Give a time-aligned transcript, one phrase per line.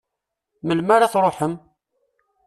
[0.67, 1.53] Melmi ara d-truḥem?